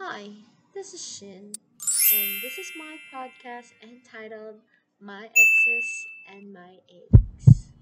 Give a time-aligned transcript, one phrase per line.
[0.00, 0.28] Hi,
[0.74, 1.50] this is Shin,
[2.14, 4.60] and this is my podcast entitled
[5.00, 7.72] My Exes and My Aches.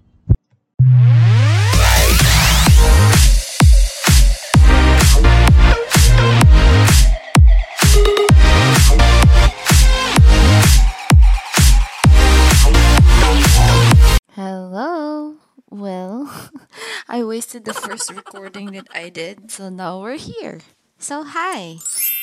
[14.33, 15.35] Hello.
[15.69, 16.51] Well,
[17.07, 20.61] I wasted the first recording that I did, so now we're here.
[20.99, 21.77] So, hi.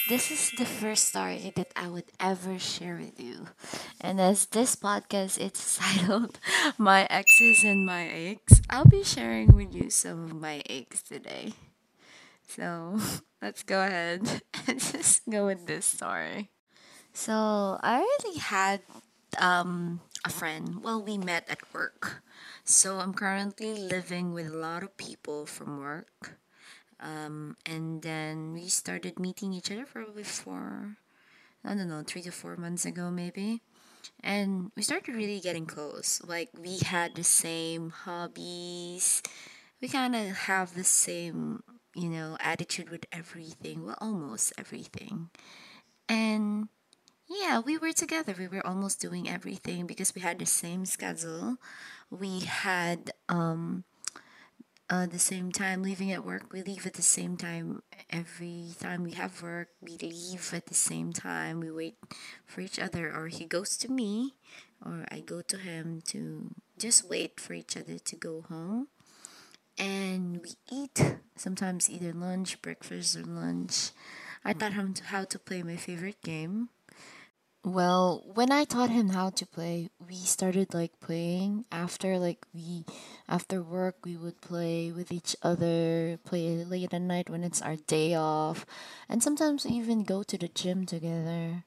[0.09, 3.49] This is the first story that I would ever share with you.
[4.01, 6.39] And as this podcast is titled
[6.79, 11.55] My Exes and My Aches, I'll be sharing with you some of my aches today.
[12.49, 12.99] So,
[13.43, 16.51] let's go ahead and just go with this story.
[17.13, 18.82] So, I already had
[19.39, 20.82] um a friend.
[20.82, 22.23] Well, we met at work.
[22.65, 26.39] So I'm currently living with a lot of people from work.
[27.04, 30.96] Um, and then we started meeting each other probably for,
[31.62, 33.61] I don't know, three to four months ago, maybe.
[34.23, 36.23] And we started really getting close.
[36.25, 39.23] Like, we had the same hobbies.
[39.83, 41.62] We kind of have the same,
[41.95, 43.84] you know, attitude with everything.
[43.84, 45.29] Well, almost everything.
[46.09, 46.69] And
[47.29, 48.34] yeah, we were together.
[48.39, 51.57] We were almost doing everything because we had the same schedule.
[52.11, 53.84] We had um
[54.91, 56.53] uh, the same time leaving at work.
[56.53, 59.69] We leave at the same time every time we have work.
[59.81, 61.61] We leave at the same time.
[61.61, 61.97] We wait
[62.45, 64.35] for each other, or he goes to me,
[64.85, 68.89] or I go to him to just wait for each other to go home.
[69.79, 73.91] And we eat sometimes either lunch, breakfast, or lunch.
[74.45, 76.69] I taught him how to play my favorite game.
[77.65, 82.84] Well, when I taught him how to play, we started like playing after like we
[83.27, 87.77] after work we would play with each other, play late at night when it's our
[87.77, 88.67] day off,
[89.09, 91.65] and sometimes we even go to the gym together.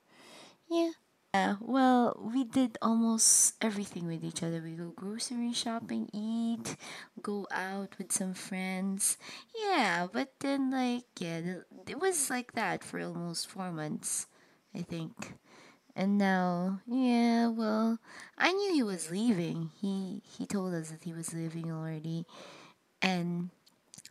[0.70, 0.92] Yeah.
[1.36, 4.62] Yeah, well, we did almost everything with each other.
[4.62, 6.76] We go grocery shopping, eat,
[7.22, 9.18] go out with some friends.
[9.56, 14.28] Yeah, but then like yeah, it was like that for almost 4 months,
[14.76, 15.36] I think.
[15.98, 18.00] And now, yeah, well,
[18.38, 19.72] I knew he was leaving.
[19.82, 22.26] He he told us that he was leaving already,
[23.02, 23.50] and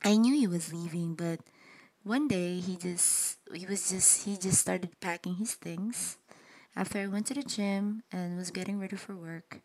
[0.05, 1.15] I knew he was leaving.
[1.15, 1.41] But
[2.05, 6.19] one day he just he was just he just started packing his things.
[6.77, 9.61] After I went to the gym and was getting ready for work,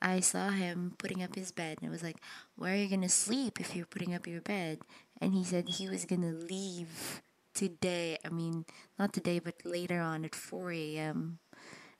[0.00, 2.18] I saw him putting up his bed, and I was like,
[2.56, 4.80] "Where are you gonna sleep if you're putting up your bed?"
[5.20, 7.22] And he said he was gonna leave
[7.54, 8.18] today.
[8.24, 8.64] I mean,
[8.98, 11.38] not today, but later on at 4 a.m.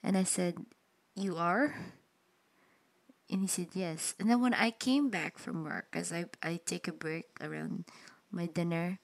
[0.03, 0.57] And I said,
[1.15, 1.75] You are?
[3.31, 4.15] And he said, Yes.
[4.19, 7.85] And then when I came back from work, because I, I take a break around
[8.31, 8.99] my dinner,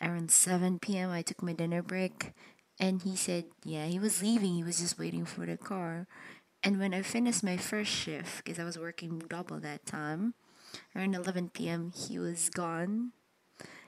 [0.00, 2.32] around 7 p.m., I took my dinner break.
[2.78, 4.54] And he said, Yeah, he was leaving.
[4.54, 6.06] He was just waiting for the car.
[6.62, 10.34] And when I finished my first shift, because I was working double that time,
[10.94, 13.12] around 11 p.m., he was gone.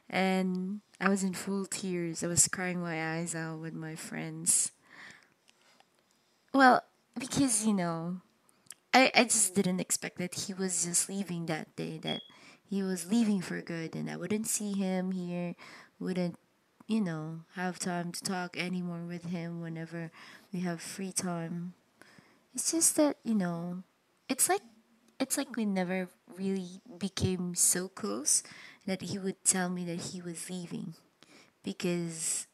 [0.09, 2.23] And I was in full tears.
[2.23, 4.73] I was crying my eyes out with my friends.
[6.53, 6.83] Well,
[7.19, 8.21] because you know,
[8.95, 11.99] I I just didn't expect that he was just leaving that day.
[11.99, 12.23] That
[12.69, 15.55] he was leaving for good, and I wouldn't see him here.
[16.01, 16.39] Wouldn't
[16.89, 20.11] you know have time to talk anymore with him whenever
[20.53, 21.75] we have free time.
[22.55, 23.83] It's just that you know,
[24.29, 24.63] it's like
[25.21, 28.43] it's like we never really became so close
[28.87, 30.95] that he would tell me that he was leaving
[31.65, 32.47] because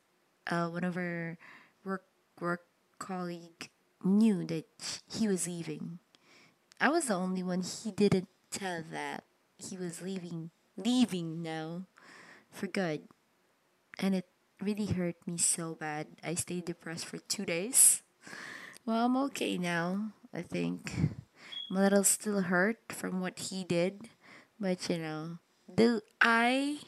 [0.51, 1.39] uh, one of our
[1.85, 2.05] work
[2.41, 2.63] work
[2.99, 3.71] colleague
[4.05, 4.67] knew that
[5.11, 5.99] he was leaving.
[6.81, 9.25] I was the only one he didn't tell that
[9.59, 11.87] he was leaving leaving now
[12.51, 13.03] for good.
[13.99, 14.27] And it
[14.63, 16.07] really hurt me so bad.
[16.23, 18.03] I stayed depressed for 2 days.
[18.87, 20.93] Well, I'm okay now, I think.
[21.69, 24.09] I'm a little still hurt from what he did,
[24.59, 25.39] but you know,
[25.69, 26.79] the I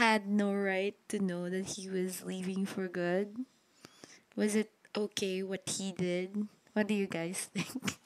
[0.00, 3.44] had no right to know that he was leaving for good.
[4.34, 6.48] Was it okay what he did?
[6.72, 7.98] What do you guys think?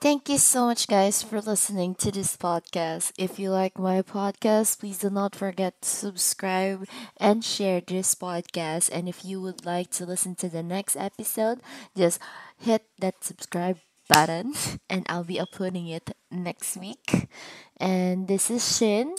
[0.00, 3.12] Thank you so much, guys, for listening to this podcast.
[3.18, 6.88] If you like my podcast, please do not forget to subscribe
[7.18, 8.88] and share this podcast.
[8.92, 11.60] And if you would like to listen to the next episode,
[11.96, 12.18] just
[12.56, 13.78] hit that subscribe
[14.08, 14.54] button,
[14.90, 17.28] and I'll be uploading it next week.
[17.76, 19.14] And this is Shin.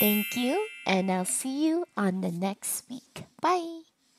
[0.00, 3.24] Thank you, and I'll see you on the next week.
[3.40, 3.87] Bye.